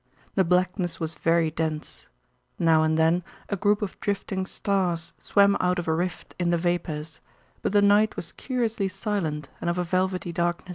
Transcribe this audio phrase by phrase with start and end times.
[0.33, 2.07] The blackness was very dense.
[2.57, 6.57] Now and then a group of drifting stars swam out of a rift in the
[6.57, 7.19] vapors,
[7.61, 10.69] but the night was curiously silent and of a velvety darkness.